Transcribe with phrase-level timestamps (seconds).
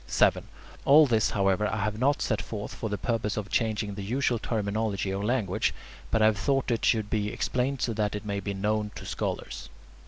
[0.07, 0.47] 7.
[0.83, 4.39] All this, however, I have not set forth for the purpose of changing the usual
[4.39, 5.75] terminology or language,
[6.09, 8.89] but I have thought that it should be explained so that it may be known
[8.95, 9.69] to scholars.